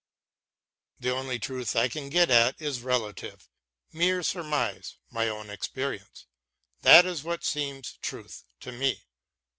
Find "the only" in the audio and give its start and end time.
0.99-1.37